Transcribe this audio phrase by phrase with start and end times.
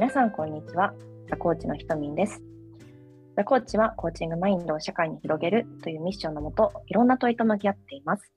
[0.00, 0.94] 皆さん、こんにちは。
[1.28, 2.40] ザ・コーチのひとみんです。
[3.36, 8.32] ザ・コーチはコーチングマインドを社会に広げるというミッションのもと、いろんな問いと向き合っています。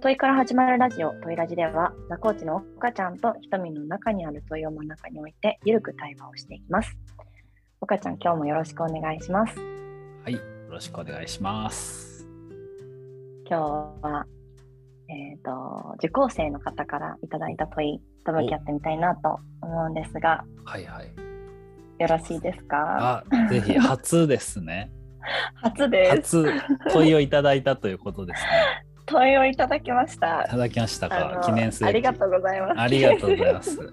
[0.00, 6.96] 問いから始まるラジオ、問いラジでは、ザ・コーチの岡ちゃんとひとみんの中にある問いを真ん中に置いて、ゆるく対話をしていきます。
[7.80, 9.58] 岡ちゃん、今日もよろしくお願いします。
[9.58, 10.40] はい、よ
[10.70, 12.24] ろしくお願いします。
[13.50, 14.26] 今日は、
[15.08, 21.12] えっ、と、受講生の方からいただいた問いと向き合ってみたいなと思うんですが、はいはい。
[22.00, 23.24] よろしいですか？
[23.30, 24.90] あ、ぜひ初ですね。
[25.56, 26.44] 初です。
[26.46, 28.48] 初問いをいただいたということですね。
[29.06, 30.48] 問いをいただきましたい。
[30.48, 31.40] ただきましたあかの。
[31.42, 32.80] 記念すべきありがとうございます。
[32.80, 33.76] ありがとうございます。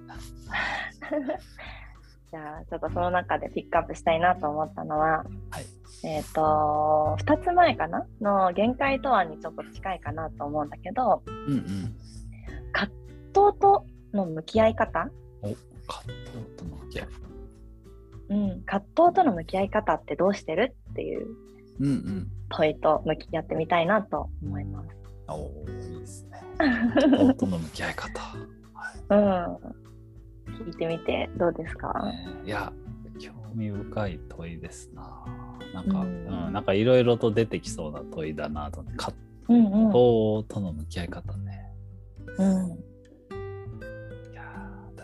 [2.31, 5.65] じゃあ、ちょっとその中でピックアップしたいなと思ったのは、はい
[6.03, 8.05] えっ、と、2つ前かな？
[8.21, 11.95] の限界とはにちょっと近いかなと思うんだけど、うんうん。
[12.73, 12.91] 葛
[13.27, 13.85] 藤と
[14.15, 15.09] の向き合い方、
[15.41, 15.47] お、
[15.87, 17.07] 葛藤との向き合い。
[18.29, 20.75] うん、葛藤との向き合い方ってどうしてる？
[20.91, 21.27] っていう
[21.79, 22.31] うんうん。
[22.49, 24.89] 問いと向き合ってみたいなと思います。
[25.27, 26.41] おーいいですね。
[26.57, 28.19] 葛藤との向き合い方。
[28.73, 29.59] は
[30.47, 30.55] うん。
[30.55, 32.05] 聞いてみてどうですか、い。
[32.05, 32.71] ねいや、
[33.19, 35.25] 興味深い問いですな。
[35.73, 38.83] なんか、ううんん、なんかいろいろと出てきそうな問いだなと。
[38.97, 39.17] 葛
[39.49, 39.65] うんうん。
[39.87, 41.71] 藤との向き合い方ね。
[42.37, 42.94] うんいやー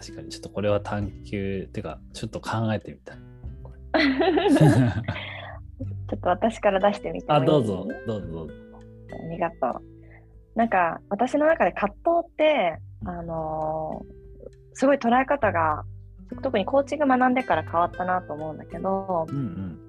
[0.02, 3.18] 確かにちょっとこれは探求っていうかちょっと考えてみたい。
[6.10, 8.54] ちょっと私から出してみてもいいあどうぞどうぞどうぞ。
[9.12, 9.82] ありがとう。
[10.56, 14.22] なんか私の中で葛藤って、あのー
[14.74, 15.84] すごい捉え方が
[16.42, 19.80] 特にコーチング学んでから変わったなと思うんだけどうんうん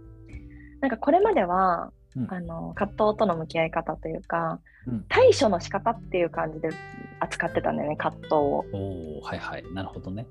[0.80, 5.04] なんかこれまでは、うんあの葛藤との向き合い方というかうん。
[5.08, 6.68] 対処の仕方っていう感じで
[7.20, 8.64] 扱ってたんだよね葛藤を。
[8.72, 10.26] おおはいはいなるほどね。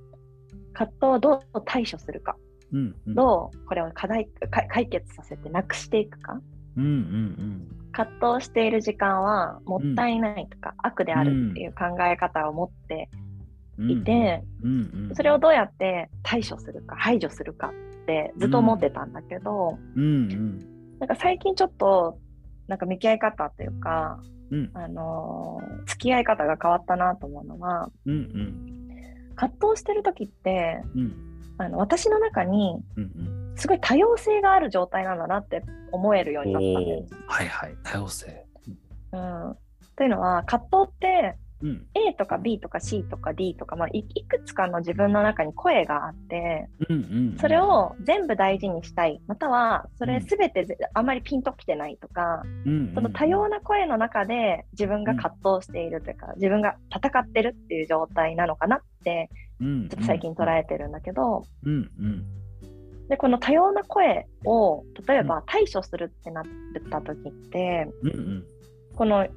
[0.74, 2.36] 葛藤をどう対処するか、
[2.72, 3.16] うんうん。
[3.16, 6.40] どうこれを課題か解決させてなくしていくか
[6.78, 13.10] うんうん葛藤している時間はもったいないとか、悪であるっていう考え方を持って
[13.78, 13.92] うん。
[13.92, 15.16] いて、うんうん。
[15.16, 20.68] それをどうやって対処するか排除するかってずっと思ってたんだけど、うんうん
[21.02, 22.20] なんか最近ちょっと
[22.68, 24.20] なんか向き合い方というか、
[24.52, 31.14] うんあのー付き合い方が変わったなと思うのはうんうん葛藤してる時ってうん
[31.58, 32.78] あの私の中に。
[33.56, 37.32] すごい多様性がある状態なんだなって思えるようになったんだよお。
[37.32, 38.46] はいはい多様性。
[39.12, 39.56] うん、
[39.96, 41.86] というのは葛藤ってうん。
[41.94, 47.00] A とか B とか C とか D とか、まあ、いいくつかの自分の中に声があってうんう
[47.36, 47.38] ん。
[47.40, 49.22] それを全部大事にしたい。
[49.28, 59.30] またはそれ全てぜあまりピンときてないとか、うんうんその多様な声の中で自分が葛藤しているというか、自分が戦ってるっていう状態なのかなって
[59.60, 59.90] うん。
[59.90, 62.26] ちょっと最近捉えてるんだけど、うんうん。
[63.08, 66.44] でこの多様な声を例えば対処するってなっ
[66.90, 68.46] た時ってうんうん。
[68.96, 69.28] この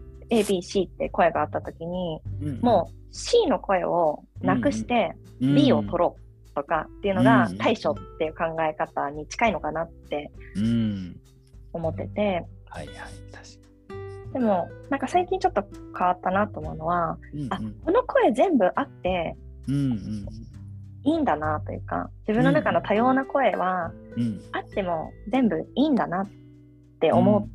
[0.40, 2.60] ABC って声があった時にうん。
[2.60, 11.16] もう C の声をなくしてうん B を取ろうとかっていうのがうん対処っていう考え方に近いのかなってうん。
[11.72, 12.44] 思ってて。
[12.68, 12.96] はいはい
[13.32, 13.64] 確か
[14.32, 15.64] でもなんか最近ちょっと
[15.96, 17.46] 変わったなと思うのはに。
[17.50, 19.36] あこの声全部あって
[19.68, 20.26] うんうん。
[21.06, 24.40] いいんだなというか自分の中の多様な声はうん。
[24.52, 26.28] あっても全部いいんだなっ
[27.00, 27.48] て思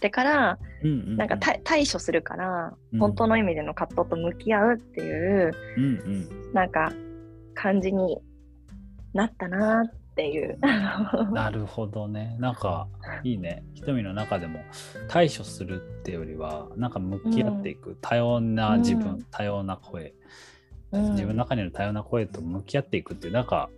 [0.00, 1.16] ってから、うんうん。
[1.18, 5.88] なんか対対処するから、うん本当の意味での葛藤と向き合うっていううんう
[6.50, 6.52] ん。
[6.54, 6.90] なんか
[7.54, 8.18] 感じに
[9.12, 10.58] なったなっていう。
[11.32, 12.36] なるほどね。
[12.40, 12.88] なんか
[13.22, 13.62] いいね。
[13.74, 14.60] 瞳の中でも
[15.08, 20.14] 対処するってよりは、なんか向き合っていく、多様な自分、うん多様な声、
[20.92, 23.68] うん自分の中にある多様な声と向き合っていくっていう、なんか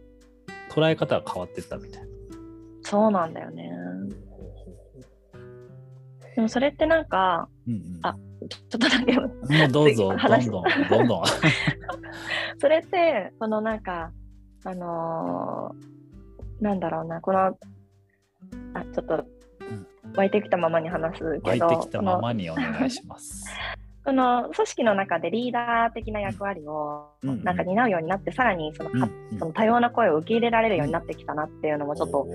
[0.70, 2.08] 捉え方が変わってったみたいな。
[2.84, 3.70] そうなんだよね。
[6.34, 8.16] でもそれってなんか、うんうん、あ
[8.48, 11.08] ちょっとだけ、もうどうぞ、どん話どん、どん。
[11.08, 11.24] どん。
[12.58, 14.10] それって、このなんか、
[14.64, 15.92] あのー
[16.62, 17.54] なんだろうな、この、あ、
[18.94, 19.24] ちょっと、
[20.14, 23.44] 湧いてきたままに話すけど、湧いてきたままにお願いします。
[24.04, 27.44] この組織の中でリーダー的な役割をうんうん。
[27.44, 29.38] なんか担うようになって、さらにそのか、うん。
[29.38, 32.26] その多様な声を受け入れられるようになってきたなっていうのもちょっと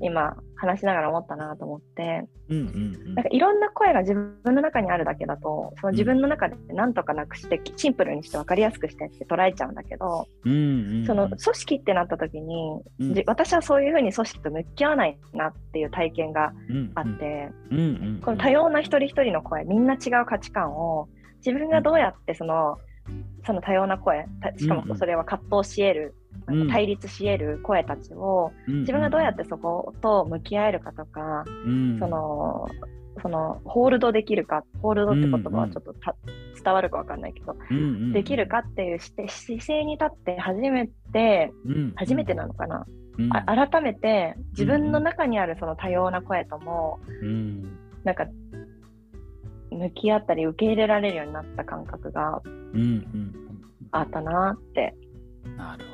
[0.00, 3.14] 今話しながら思ったなと思って、うんうんうん。
[3.14, 11.06] なんかいろんな声が自分の中にあるだけだと、その自分の中でなんとかなくして、シンプルにして分かりやすくしてって捉えちゃうんだけど、うんうんうん。
[11.06, 13.14] その組織ってなった時に、うん。
[13.14, 17.84] じ私はそういうふうに組織と向き合わないなっていう体験がうんあって、うんうん。
[17.84, 21.08] うんこの多様な一人一人の声、みんな違う価値観を
[21.44, 22.78] 自分がどうやってその、
[23.46, 26.14] その多様な声、たしかもそれは葛藤し得る
[26.70, 31.98] 対立し得る声たちを、自分がどうやってそこと向き合えるかとか、うん。
[31.98, 32.68] その
[33.22, 36.16] そのホールドできるかホールドって言葉はちょっとた、
[36.62, 38.12] 伝わるかわかんないけど、うんうん。
[38.12, 42.86] できるかっていうして姿勢に立って初めてうん初めてなのかな、
[43.46, 47.62] 改めて自分の中にあるその多様な声ともうん。
[48.02, 48.26] なんか
[49.70, 53.34] 向き合ったり受け入れられるようになった感覚がうんうん。
[53.92, 54.94] あったなって。
[55.56, 55.93] なるほど。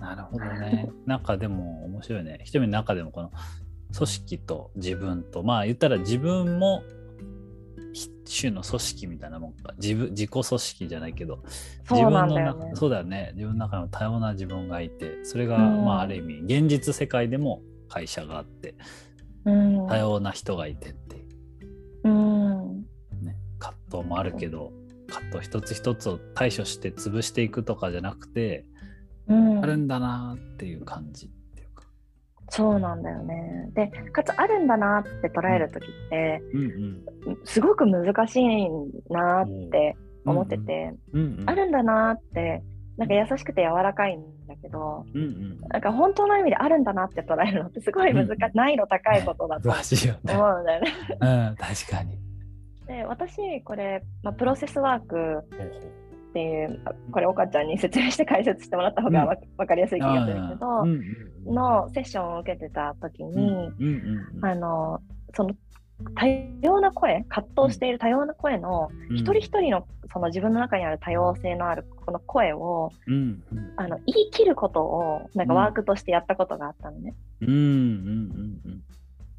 [0.00, 0.90] なるほどね。
[1.06, 2.40] なんかでも面白いね。
[2.44, 3.30] 人の中でもこの
[3.94, 5.42] 組織と自分と。
[5.42, 6.82] まあ言ったら自分も
[7.92, 9.74] 一種の組織みたいなもんか。
[9.78, 11.42] 自分自己組織じゃないけど。
[11.90, 13.32] 自分の中そうだよね。
[13.34, 15.24] 自分の中にも多様な自分がいて。
[15.24, 15.84] それが、うん。
[15.84, 18.74] まあある意味現実世界でも会社があって。
[19.44, 19.86] うん。
[19.86, 21.16] 多様な人がいてって。
[21.16, 21.20] い
[22.04, 22.86] ううん。
[23.22, 24.72] ね、葛藤もあるけど
[25.10, 28.64] 葛藤一つ一つを対処して潰していくとかじゃなくて、
[29.28, 31.84] うんあるんだなっていう感じっていうか。
[32.48, 33.70] そうなんだよね。
[33.74, 37.04] でかつあるんだなって捉える時ってうん
[37.44, 38.68] すごく難しい
[39.10, 42.62] なって思ってて、うんうんうんあるんだなって
[42.96, 49.68] なんか優しくて柔らかいんだけどうんうんなんか本当の意味であるんだなって捉えるのってすごい難しい、うん難易度高いことだと。
[49.70, 50.92] 思うんだよね。
[51.20, 52.18] うん、確かに。
[52.86, 55.44] で私これ、まあ、プロセスワーク
[56.30, 61.02] っていうあこれ岡ちゃんに説明して解説してもらった方がわ、わかりやすい気がするけど、うんうん
[61.42, 65.00] のセッションを受けてた時に、うんうんうんあの
[65.34, 65.54] その
[66.14, 69.16] 多様な声葛藤している多様な声のうん。
[69.16, 73.72] 一人一人のその自分の中にある多様性のあるこの声をうんうん。
[73.76, 77.14] あの言い切ることをなんかワークとしてやったことがあったのね。
[77.40, 78.82] うんうんうん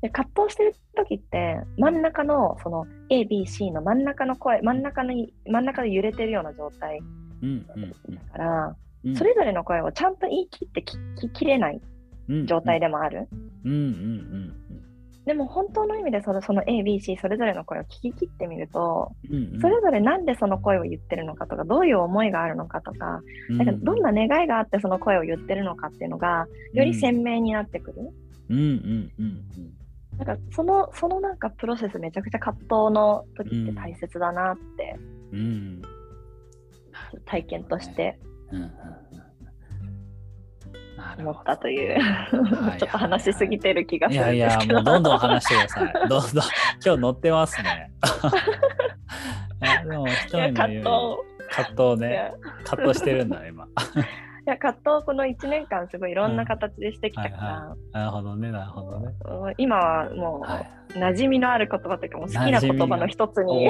[0.01, 5.13] で葛藤してる時って真ん中のその ABC の真ん中の声真ん中の
[5.45, 6.99] 真ん中で揺れてるような状態
[7.41, 9.15] うんうんだから、うん。
[9.15, 11.81] それぞれの声をちゃんと言い切って聞ききれない
[12.45, 12.85] 状態で。
[12.85, 13.27] でもある。
[13.65, 14.53] うんうん
[15.23, 19.53] でも本当の意味でそのその ABC それぞれの声を聞き切ってみるとうんうん。
[19.53, 28.11] うんそれぞれなんでその声を言ってるのかとかどういう思いがあるのかとかなんかどんな願いがあってその声を言ってるのかっていうのがより鮮明になってくる。
[28.49, 29.80] うんうんうん
[30.23, 34.95] なんかそのそのなんかプロセスめちゃくちゃ葛藤の時って大切だなって
[35.31, 35.81] うんうん
[37.25, 38.19] 体験として
[41.17, 45.93] 思ったというはいちょっと話しすぎてる気がすいるんでやいや、すけどもうどんどん話してください。
[46.05, 46.21] どんどん、
[46.85, 47.91] 今日乗ってますね。
[49.63, 50.83] いやでも、人の葛藤い
[51.49, 52.13] 葛藤ね。
[52.13, 52.33] や
[52.63, 53.67] 葛藤してるんだ、今。
[54.47, 59.13] いや葛藤をこの1年間すごいいろんな形でしてきたから、なるほどね、なるほどね。
[59.25, 60.69] うん今はもう、はい。
[60.93, 63.69] 馴染みのある言葉というかもう好きな言葉の一つに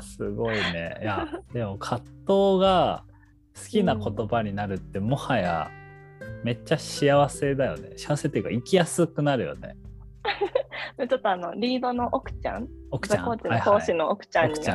[0.00, 0.98] すごいね。
[1.02, 3.04] いや、 でも葛藤が
[3.54, 5.70] 好きな言葉になるって、もはや
[6.42, 7.90] めっちゃ幸せだよね。
[7.96, 9.76] 幸せっていうか、生きやすくなるよね。
[11.08, 13.18] ちょっとあのリードの奥ちゃん奥ちゃん。
[13.18, 14.74] ザコーチの講師の奥ちゃんにちょ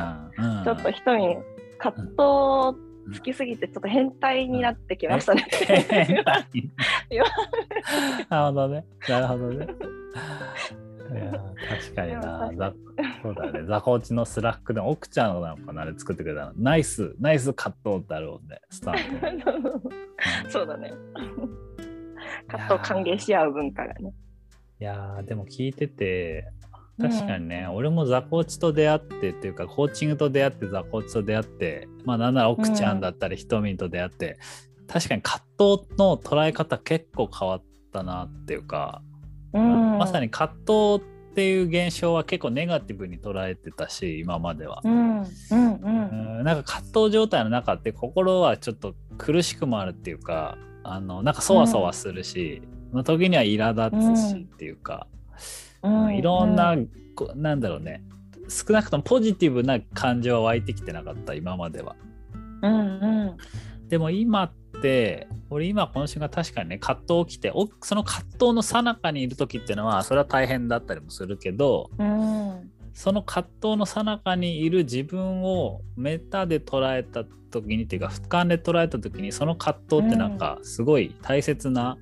[0.72, 1.42] っと一人
[1.78, 5.46] 葛藤好きすぎてちょっと変態になってきましたね。
[5.50, 5.84] 変
[6.24, 6.24] 態
[8.30, 8.84] なるほどね。
[9.08, 9.66] なるほどね。
[11.12, 11.32] いや
[11.68, 12.12] 確かに
[12.56, 12.72] な
[13.22, 13.64] そうだね。
[13.64, 16.52] ザコーチのスラックでも奥ちゃんなのかなあれ作ってくれたの。
[16.56, 18.60] ナイス、ナイス葛藤ってあるもんね。
[18.70, 19.90] スタート。
[20.48, 20.92] そうだね。
[22.48, 24.12] 葛藤を歓迎し合う文化がね。
[24.80, 26.50] いやーでも聞いてて
[27.02, 34.38] 確かにね、俺もザコーチと出会ってっていうかコーチングと出会ってザコーチと出会ってまあなんなら奥ちゃんだったりひとみんと出会って、
[34.86, 39.02] 確かに葛藤の捉え方結構変わったなっていうか、
[39.52, 44.82] うん、まさに葛藤っていう現象は結構ネガティブに捉えてたし今までは。
[44.84, 44.92] うん。
[44.92, 46.40] うんううん。
[46.42, 55.06] んなんか葛藤状態の中って心はちょっと苦しくもあるっていうかあのなんかそわそわするし、の時には苛立つしっていうか、
[55.82, 56.76] うんいろんな、
[57.14, 58.02] こなんだろうね。
[58.48, 61.96] 少なくともポジティブな感情は湧いてきてなかった今までは。
[62.62, 63.36] うんう
[63.84, 63.88] ん。
[63.88, 72.70] でも今って俺今この瞬間確かにね葛藤起きておその葛藤の最中にいる時っていうのはそれは大変だったりもするけどうん。
[72.94, 81.96] その葛藤の最中にいる自分をメタで捉えた時にっていうか俯瞰で捉えた時にその葛藤ってなんかすごい大切な、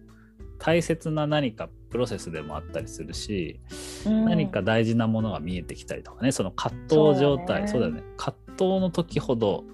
[0.59, 3.61] 大切な何かプロセスでもあったりするし、
[4.07, 4.25] うん。
[4.25, 8.03] 何か大事なものが見えてきたりとかねその葛藤状態そううだよね。
[8.17, 9.65] 葛藤の時ほど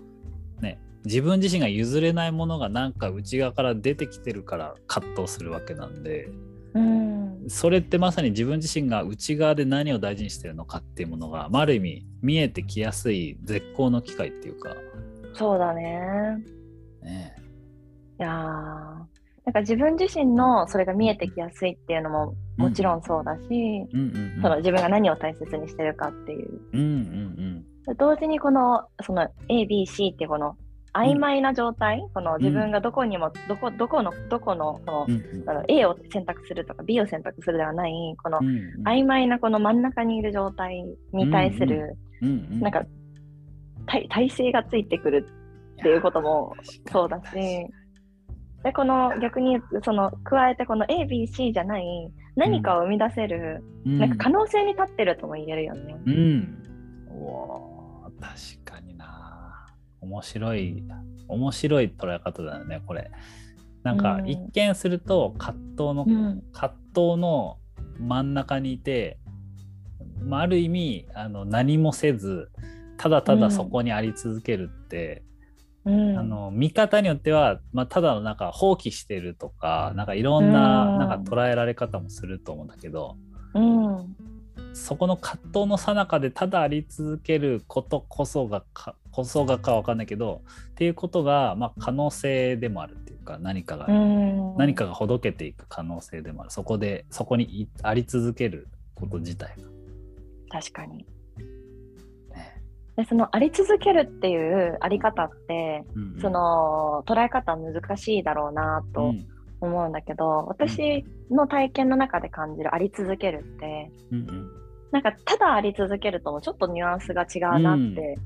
[0.60, 6.30] ね自分自身が譲れないものがなんか内側から出てきてるから葛藤するわけなんで
[6.74, 7.44] うん。
[7.48, 14.70] それってまさに自分自身が内側で何を大事にしてるのかっていうものが、まあ、ある意味見えてきやすい絶好の機会っていうか。
[15.34, 16.44] そうだね。
[17.02, 17.36] ね。
[18.18, 19.15] やー
[19.46, 24.42] なんか自分自身のそれが見えてきやすいっていうのももちろんそうだし、うんうんうん。
[24.42, 26.60] その自分が何を大切にしてるかっていう。
[26.72, 27.64] うんうん
[27.96, 30.56] 同時にこのその ABC ってこの
[30.92, 35.48] 曖昧な状態、この自分がどこにもどこどこのどこのこのうんうん。
[35.48, 38.82] あの A を選択するとか B を選択するではないこのうんうん。
[38.82, 42.60] 曖昧なこの真ん中にいる状態に対する、うんうん。
[42.60, 42.82] なんか
[43.86, 45.28] 体体勢がついてくる
[45.78, 46.52] っていうことも
[46.90, 47.68] そうだし
[48.66, 51.84] でこの逆にその加えてこの ABC じゃない
[52.34, 55.96] 何かを生み出せる、なんか可能性に立ってるとも言えるよね。
[56.04, 56.58] うん。
[57.08, 59.68] うわー確かにな。
[60.00, 60.82] 面白い、
[61.28, 63.08] 面白い捉え方だよね、これ。
[63.84, 67.58] なんかうん一見すると葛藤の、うん葛藤の
[68.00, 69.20] 真ん中にいて、
[70.24, 72.50] まあ、ある意味あの何もせず
[72.96, 75.35] ただただそこにあり続けるって、うん
[75.86, 80.98] あの見方によっては、まあ、ただのなんか放棄してるとかなんかいろんなうん。
[80.98, 83.16] なんか捉えられ方もすると思うんだけど、
[83.54, 84.16] うん。
[84.74, 94.56] そこの葛藤の最中でただあり続けることこそがかこそがかわかんないけどっていうことが、まあ、可能性でもあるっていうか何かが、うん。
[94.56, 96.50] 何かがほどけていく可能性でもある。
[96.50, 98.66] そこでそこにいあり続ける
[98.96, 99.54] こと自体
[100.50, 101.06] 確かに。
[102.96, 106.20] でそのあり続けるっていうあり方ってうんうん。
[106.20, 109.26] その捉え方難しいだろうなとうん。
[109.58, 114.50] 思うんだけど、私の体験の中で感じるあり続けるってうんうん。
[114.92, 118.18] なんかただあり続けるともちょっとニュアンスが違うなって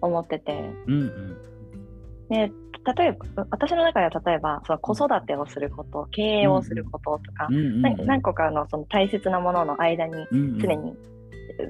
[0.00, 1.36] 思ってて、うんうん。
[2.30, 2.50] で
[2.96, 10.58] 例えば私の中では例えばその子育てをすること経営をすることとか、うんうんな何個かのその大切なものの間にうんうん。
[10.58, 10.96] 常に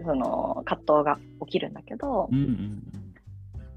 [0.05, 2.83] その葛藤が起きるんだけど、うんうん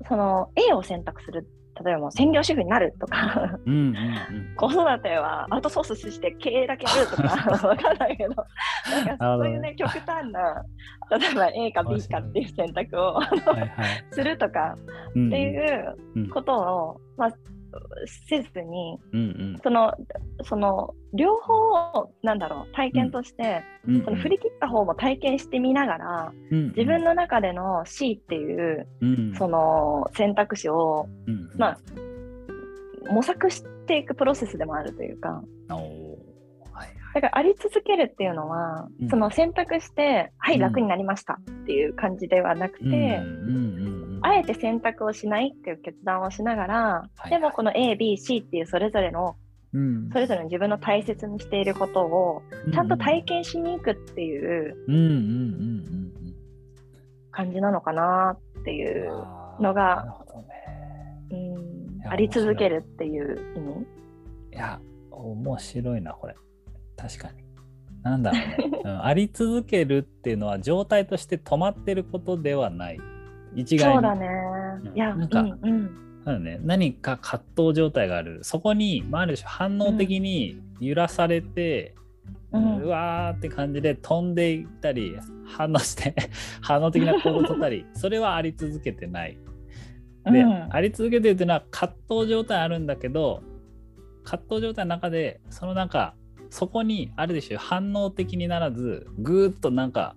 [0.08, 1.46] その A を選択する
[1.84, 4.56] 例えばもう専業主婦になるとかうんうんうん。
[4.56, 7.24] 子育てはアウトソースして経営だけやるとか
[7.68, 8.36] わかんないけど
[9.06, 10.64] なんかそういうね極端な
[11.20, 13.68] 例えば A か B かっていう選択をはいはい。
[14.12, 14.76] するとか
[15.16, 17.30] うんっていううんことを、まあ、
[18.28, 19.24] せずにうんう
[19.56, 19.58] ん。
[19.64, 19.94] その
[20.44, 21.54] その両方
[22.00, 24.06] をなんだろう体験として、うん。
[24.06, 31.78] その振り切った方も体験してみながらうん自分の中での C っていううんその選択肢をうんまあ
[33.12, 35.44] 模索していくプロセスでもあるというか。
[37.14, 39.10] だからあり続けるっていうのは、うん。
[39.10, 40.62] その選択してはいうん。
[40.62, 43.87] 楽になりましたっていう感じではなくて、うんうんうんうん
[44.22, 49.36] あえて選択をしないっていう決断をしながら、はいでもこの ABC っていうそれぞれの
[49.74, 50.10] うん。
[50.12, 54.76] それぞれの自分の大切にしていることをちゃんと体験しに行くっていう
[57.32, 59.12] 感じなのかなっていう
[59.60, 60.24] のが
[61.30, 63.86] うんあり続けるっていう意味？
[64.54, 64.80] いや
[65.12, 66.36] 面白いなこれ。
[66.96, 67.48] 確かに。
[68.04, 73.00] なんだろうね、 うん、あり続けるっていうのは状態として止まってることではない
[73.58, 73.94] 一概に。
[73.96, 74.28] そうだね。
[74.86, 74.96] うん。
[74.96, 75.90] いや、なんかうんうん。
[76.24, 78.40] そうだね、何か葛藤状態がある。
[78.44, 81.96] そこに、まあ、ある種反応的に揺らされて、
[82.52, 86.16] ううんわーって感じで飛んでいったり反応して
[86.62, 89.38] 反応的な行動を取ったり それはあり続けてない。
[90.24, 90.68] で、うん。
[90.70, 93.44] あり続けてるっていうのは葛藤状態あるんだけど
[94.24, 96.16] 葛藤状態の中でそのなんか
[96.50, 100.16] そこにある種反応的にならずぐーっとなんか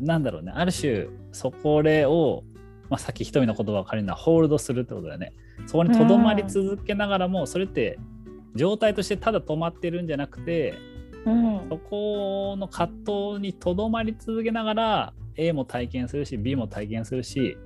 [0.00, 0.52] なんだろうね。
[0.54, 2.44] ある種そこれを、
[2.90, 5.32] まあ、さっき一人の言葉を借りるのはホールドするってことだよね。
[5.66, 7.98] そこにとどまり続けながらもそれって
[8.54, 10.74] 状態としてただ止まってるんじゃなくて
[11.24, 11.68] うん。
[11.68, 12.88] そこの葛
[13.34, 17.56] 藤にとどまり続けながら A も体験するし B も体験するし、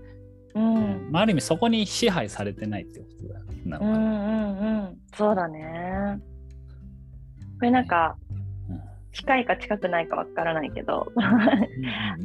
[0.54, 1.08] うん。
[1.10, 3.90] まあ、ある意味そこに支配されてないってことだよなのか。
[3.90, 4.99] なうんうんうん。
[5.14, 6.18] そうだね。
[7.58, 8.29] これなんかうん
[9.12, 11.12] 近いか近くないかわからないけど。
[11.14, 11.26] うんう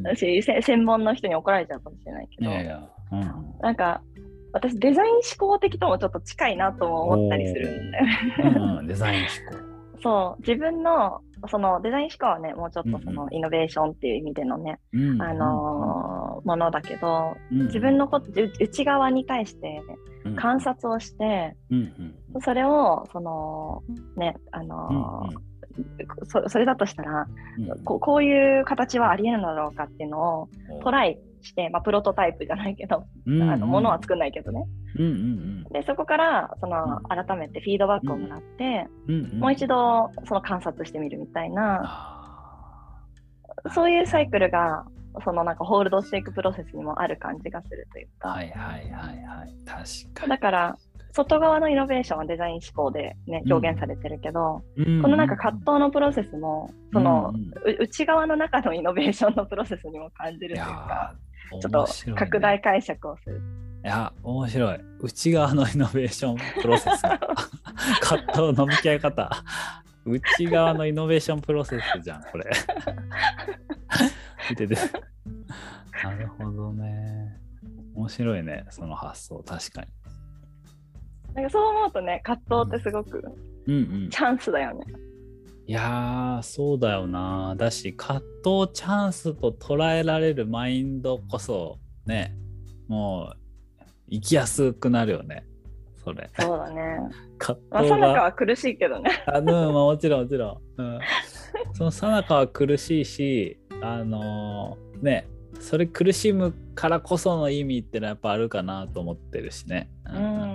[0.01, 2.51] ん私せ専門の人に怒られちゃうかもしれないけど。
[2.51, 3.21] いやいや、うん
[3.61, 4.01] なんか
[4.53, 8.19] 私デザイン思考的ともちょっと近いなとも思ったりするんだよね。
[8.55, 8.87] うんうん。
[8.87, 9.19] デザイン
[9.51, 9.65] 思考。
[10.01, 10.41] そう。
[10.41, 13.15] 自分のそのデザイン思考はねもうちょっとそうんうん。
[13.15, 19.81] のイノベーションっていう意味でのね、うんあのーものだけどうん自分のことう内側に対して
[20.25, 21.77] うん観察をして、うん
[22.35, 23.81] うんそれをその
[24.17, 25.54] ねあのー
[26.27, 27.27] そそれだとしたら
[27.57, 27.71] うん。
[27.71, 30.49] うんこうこういう形はありえるのだろうかっていうのを
[30.83, 34.65] トライして、まあ、プロトタイプじゃないけど、うんあのものは作んないけどね。
[34.97, 37.25] うんうんでそこからそのうん。
[37.25, 39.15] 改めてフィードバックをもらって、うん。
[39.25, 43.03] うんもう一度その観察してみるみたいな、あ
[43.73, 44.85] そういうサイクルが
[45.23, 49.55] そのなんかホールドしていくプロセスにもある感じがするというか、ーはいはいはいはい。
[49.65, 50.29] 確かに。
[50.29, 50.77] だから
[51.15, 63.41] 外側のイノベーションはデザイン思考で、ね、表現されてるけど、うんこのなんか葛藤のプロセスもその、うん内側の中のイノベーションのプロセスにも感じるというかーちょっと拡大解釈をする。
[63.83, 64.79] いや、面白い。
[64.99, 67.01] 内側のイノベーションプロセス。
[68.01, 69.29] 葛藤の向き合い方。
[70.05, 72.45] 内側のイノベーションプロセスじゃん、これ。
[74.49, 74.75] 見てて。
[76.03, 77.37] なるほどね。
[77.95, 79.87] 面白いね、その発想、確かに。
[81.35, 83.23] なんかそう思うとね葛藤ってすごく
[83.67, 83.77] うんう
[84.07, 84.09] ん。
[84.09, 84.85] チャンスだよね。
[85.67, 87.55] いやー、そうだよな。
[87.57, 92.35] だし、葛藤をチャンスと捉えられるマインドこそ、ね、
[92.87, 95.43] もう、生きやすくなるよね。
[96.03, 96.29] それ。
[96.39, 96.99] そうだね。
[97.39, 98.23] 葛まあ、藤さなかが。
[98.23, 99.09] は苦しいけどね。
[99.25, 100.81] あうん、まあ、もちろんもちろん。
[100.81, 100.99] うん、
[101.73, 105.27] そのさなかは苦しいし、あのーね、
[105.59, 109.89] それ苦しむからこその意味ってのはやっぱあるかなと思ってるしね。
[110.07, 110.54] うんうんうん。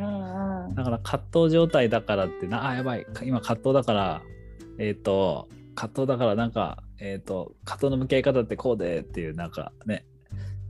[0.81, 4.23] だから葛藤状態だからってな、あ、やばい、今葛藤だから、
[4.79, 10.05] えっ、と、葛藤だからなんか、えっ、と、葛藤の向き合い方ってこうでっていう、なんかね、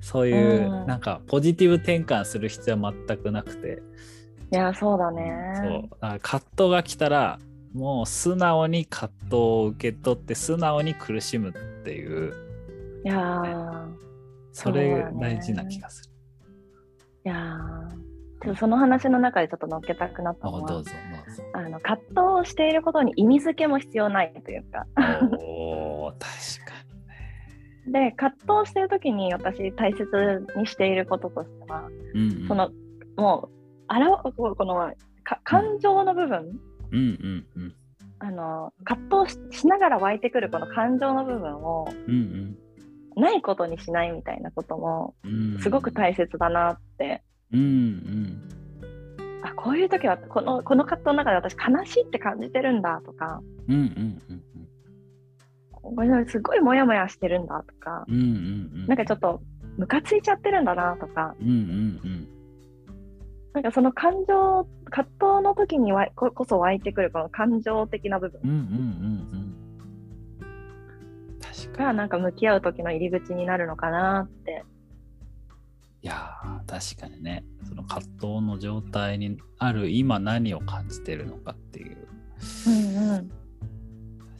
[0.00, 0.86] そういう、うん。
[0.86, 3.82] なんかポジティブ転換する必要は全くなくて、
[4.52, 5.14] いやそうだそう。
[5.14, 5.88] ね。
[6.00, 7.38] だから葛藤が来たら
[7.72, 12.34] もう素直に葛藤を受け取って素直に苦しむっていう。
[13.04, 13.90] いやー。
[14.52, 16.10] それ大事な気がする。
[17.26, 18.09] いやー
[18.42, 20.90] ちょっとその話の中でちょっと乗っけたくなったのはあどうぞ
[21.26, 21.42] どうぞ。
[21.52, 24.86] あの葛藤をしていることに意味付けも必要ないというか。
[25.38, 26.80] おー確か
[27.86, 32.20] で葛藤している時に私大切にしていることとしては、に。
[32.32, 32.70] うんうん、その
[33.16, 33.56] もう
[33.88, 34.94] あらここの
[35.24, 36.60] か感情の部分、
[36.92, 37.74] うんうんうん。
[38.20, 42.56] あの葛藤ししながら湧いてくるこの感情の部分をうん
[43.16, 45.60] ないことにしないみたいなこともうんうん。
[45.60, 48.42] すごく大切だなって、うんうん。
[49.42, 53.40] あこういう時はこのこの葛藤の中で私悲しいって感じてるんだとか。
[53.68, 53.82] うんうん
[54.30, 54.42] うん
[55.82, 58.24] これすごいモヤモヤしてるんだとか、うんうんう
[58.84, 58.86] ん。
[58.86, 59.40] なんかちょっと
[59.78, 61.34] ムカついちゃってるんだなとか。
[61.40, 62.28] うんうん
[63.52, 68.40] なんかその感情葛藤の時にわいここそ湧いてくるこの感情的な部分。
[68.44, 68.66] うんうんうんう
[69.36, 69.40] ん。
[71.96, 74.64] なんか向き合う時の入り口になるのかなって。
[76.02, 82.08] いやー確かにねその葛藤の状態にある今何を感じてるのかっていう。
[82.66, 83.30] うんうん。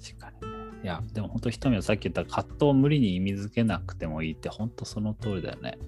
[0.03, 0.81] 確かにね。
[0.83, 5.79] いやでも本当瞳はさっき言った葛藤を無理に意味づけなくてもいいって本当その通りだよね。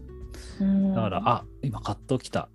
[0.61, 0.95] うん。
[0.95, 2.49] だから、あ今葛藤きた。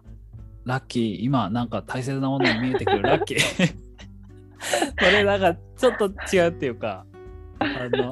[0.65, 1.17] ラッキー。
[1.21, 3.01] 今なんか大切なものが見えてくる。
[3.01, 3.39] ラッキー。
[4.99, 7.05] それなんかちょっと違うっていうか
[7.59, 8.11] あの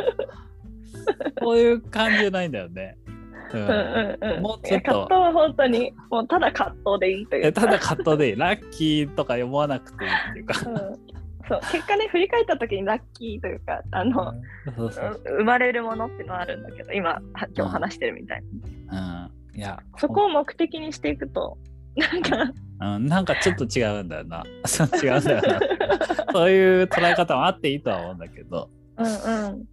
[1.42, 2.98] こういう感じじゃないんだよね、
[3.56, 3.68] うん。
[3.68, 4.92] うんうんうん、もうちょっと。
[4.92, 7.54] 葛藤は本当にもうただ葛藤でいいという。
[7.54, 8.36] ただ葛藤でいい。
[8.36, 10.70] ラッキーとか思わなくていいっていうか。
[10.70, 11.16] うん。
[11.48, 14.34] そう結果ね振り返った時にラッキーというかあの、
[15.38, 17.22] 生まれるものっていうのはあるんだけど今は
[17.56, 18.44] 今日話してるみたい
[18.88, 21.60] な、うん、いやそこを目的にしていくと
[21.96, 24.44] なんかうん、なんかちょっと違うんだよな。
[24.66, 25.60] そう違うんだよな。
[26.34, 29.10] そういう捉え方もあっていいとは思うんだけど、うんう
[29.56, 29.66] ん。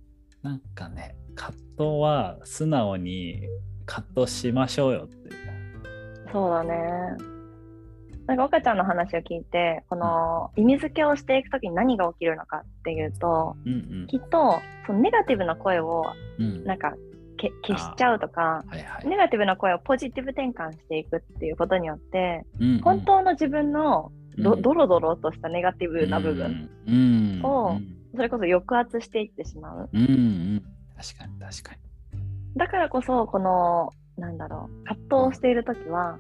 [0.43, 3.43] なんかね、葛藤は素直に
[3.87, 5.17] 葛藤しましょうよって。
[6.33, 6.73] そうだね
[8.27, 16.07] なんか岡ちゃんの話を聞いてこの意味付けをしていく時に何が起きるのかっていうとうんきっとそのネガティブな声を
[16.39, 16.47] うん。
[16.47, 16.65] うん。
[16.65, 16.95] なんか
[17.37, 19.09] け消しちゃうとかはいはい。
[19.09, 30.63] ネガティブな声をポジティブ転換していくっていうことによってうんうん本当の自分のどうんドロドロとしたネガティブな部分、うんをうんそれこそ抑圧していってしまううんうん。
[30.97, 31.75] 確かに確か
[32.57, 36.19] だからこそこのなんだろう葛藤している時は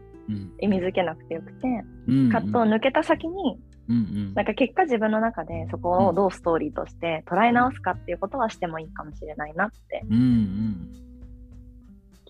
[0.61, 1.69] 意味づけなくてよくて
[2.09, 2.31] うん。
[2.31, 3.99] 葛藤を抜けた先にうんう
[4.31, 10.05] んなんか結果自分の中でそこをどうストーリーとして捉え直すかっていうことはしてもいいかもしれないなって。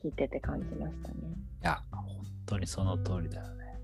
[0.02, 1.14] 聞いてて感じましたね。
[1.62, 2.06] いや、本
[2.46, 3.78] 当にその通りだよね。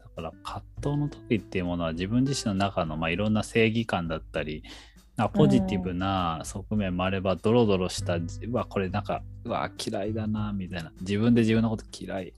[0.00, 4.62] だから葛藤の時っていうものは自分自身の中の、まあ、いろんな正義感だったり、
[5.18, 12.34] あポジティブな側面もあれば、ドロドロした、うわ、これなんか、うわ、嫌いだな、みたいな、自分で自分のこと嫌い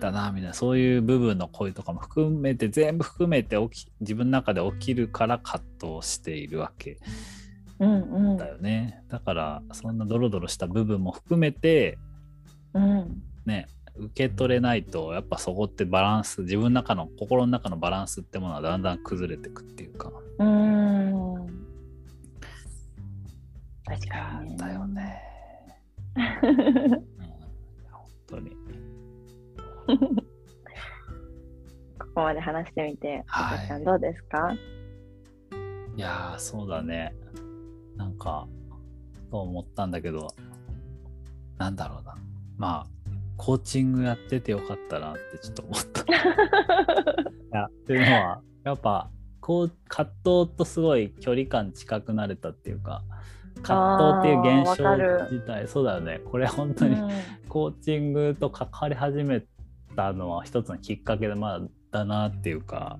[0.00, 5.64] だな、みたいな、そういう部分の声とかも含めて、全部含めて起き、自分の中で起きるから葛
[5.98, 6.98] 藤しているわけ。
[7.78, 9.04] うんうんだよね。
[9.08, 11.98] だから、そんなドロドロした部分も含めて、
[12.74, 13.22] うん。
[13.44, 20.12] ね受け取れないとやっぱそこってバランス自分の中の心の中のバランスってものはだんだん崩れていくっていうか。
[20.38, 20.65] うーん
[24.00, 24.56] 確いやかに、ね。
[24.56, 25.22] だよね、
[26.16, 26.88] うん、
[27.90, 28.50] 本当に。
[32.14, 33.58] こまで話してみて、はい。
[33.58, 34.54] 赤ちゃんどうですか？
[35.96, 37.14] いやーそうだね。
[37.96, 38.46] なんか
[39.30, 40.28] そう思ったんだけど
[41.58, 42.14] なんだろうな。
[42.56, 42.86] まあ
[43.36, 46.00] コーチングやっててよかったなってちょっと思った。
[46.08, 46.14] い
[47.52, 53.02] やっていうのはやっぱこう葛藤とすごい距離感近くなれたっていうか
[53.66, 54.96] 葛藤っていう現象
[55.30, 56.20] 自体そうだよね。
[56.24, 56.96] これ本当に
[57.48, 59.42] コーチングと関わり始め
[59.94, 62.98] たのは一つのきっかけでまあだなっていうか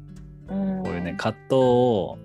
[0.48, 2.18] うん、こういうね葛藤を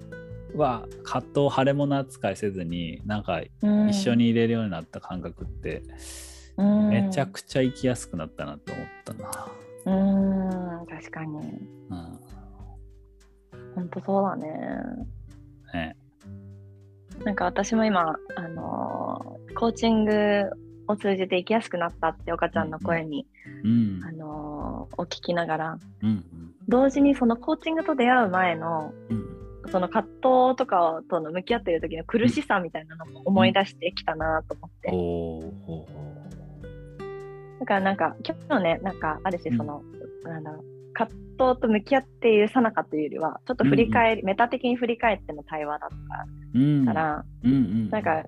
[0.55, 5.81] は葛藤を腫れ物扱いせずになんかうん一緒に入れるようになった感覚って
[6.57, 6.89] うん。
[6.89, 9.47] めちゃくちゃ生きやすくなったなって思ったな。
[9.85, 10.85] うん。
[10.85, 11.37] 確かに。
[11.37, 12.19] うん。
[13.75, 14.47] 本当そうだね。
[15.73, 15.97] ね
[17.25, 20.49] なんか私も今あのーコーチング
[20.87, 23.27] を通じて生きやすくなったって岡ちゃんの声に、
[23.63, 24.01] うん。
[24.03, 26.25] あのーお聞きながらうん
[26.67, 29.31] 同時にそのコーチングと出会う前のうん。
[29.71, 34.89] その葛藤とかとの向き合っている時の苦しさみたいなのも思い出してきたなと思って、
[37.59, 39.43] だからなんか今日ねなんかあるうん。
[39.43, 39.83] 種その、
[40.23, 45.89] なんだろう葛藤と向き合っているさなかというよりはちょっと振り返り、メタ的に振り返っての対話だっ
[46.55, 47.89] ううんたから、うんうん。
[47.89, 48.23] なんか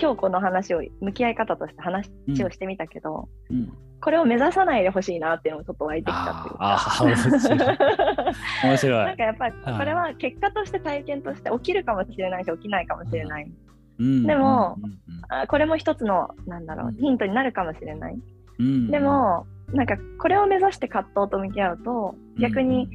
[0.00, 2.08] 今日この話を向き合い方として話
[2.44, 3.72] をしてみたけど、うん。
[4.00, 6.40] これを目指さないでほしいなっていうのもちょっと湧いてきた。
[6.40, 6.78] っていうか。
[8.62, 9.06] 面白い。
[9.06, 13.50] なんかやっぱりこれは結果として体験として起きるかもしれないし起きないかもしれない。
[13.98, 14.26] うん。
[14.26, 14.98] でもうんうん
[15.30, 16.94] あこれも一つのなんだろううん。
[16.96, 18.18] ヒントになるかもしれない。
[18.58, 18.90] うん。
[18.90, 22.88] でもなんかこれを目指して葛藤と向き合うと逆に、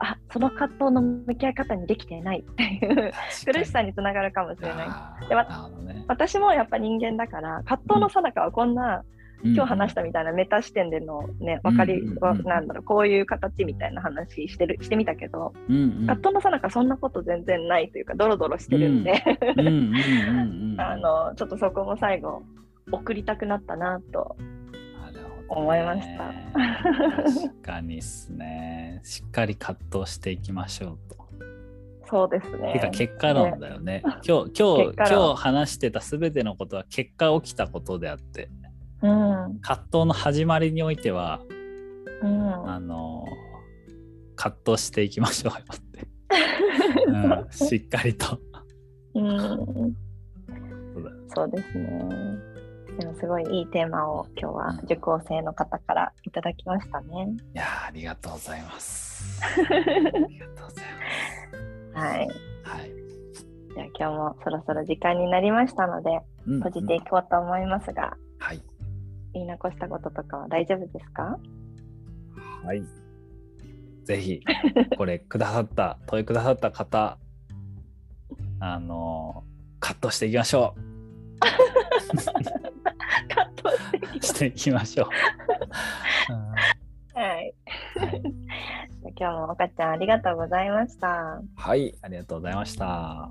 [0.00, 3.12] あその葛藤の向き合い方にできていないっていう
[3.44, 5.28] 苦しさにつながるかもしれない。
[5.28, 6.04] でね。
[6.08, 9.02] 私もやっぱ人間だから葛藤のさなかはこんな
[9.44, 12.24] 今日話ししたみたいなメタ視点でのね分かり、うんうんうん。
[12.24, 16.06] わなんだろうこういう形みたいな話してるしてみたけど、うんうん。
[16.06, 19.22] 葛藤のさなかそんなこと全然ないというかドロドロしてるんで、
[21.36, 22.42] ちょっとそこも最後
[22.90, 24.36] 送りたくなったなと
[25.48, 26.32] 思いました
[27.48, 29.00] 確かにっすね。
[29.02, 31.18] しっかり葛藤していきましょうと。
[32.10, 32.72] そうですね。
[32.72, 34.02] てか結果論だよね。
[34.26, 38.50] 今日今日今日話してた全てのことは結果起きたことであって
[39.02, 41.40] うん葛藤の始まりにおいては
[42.22, 43.24] うんあの
[44.36, 46.08] 葛藤していきましょうよって、
[47.08, 48.38] うん、しっかりと。
[49.14, 49.96] うん、
[51.34, 52.47] そうですね。
[52.98, 57.28] でもすごいいいテーマを今日は受講生の方からいただきましたね。
[57.54, 59.40] いやーありがとうございます。
[59.44, 62.26] ありがとうございはい。
[62.26, 62.40] ます。
[62.78, 62.90] はい。
[63.74, 68.60] じゃあ今日もそろそろ時間になりましたのでうん閉じていこうと思いますが、はい。
[69.32, 71.38] 言い残したこととかは大丈夫ですか？
[72.64, 72.82] はい。
[74.04, 74.40] ぜひ、
[74.96, 77.18] これくださった、問いくださった方、
[78.58, 79.44] あの、
[79.80, 80.74] カットしていきましょ
[81.38, 82.57] カット
[84.20, 85.08] していきましょう。
[87.18, 87.54] はい。
[87.96, 88.34] うんはい、
[89.16, 91.42] 今日も岡ちゃんありがとうございました。
[91.56, 93.30] はい、ありがとうございました。